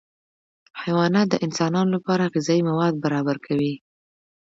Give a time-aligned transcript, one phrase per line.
[0.81, 3.73] حیوانات د انسانانو لپاره غذایي مواد برابر کوي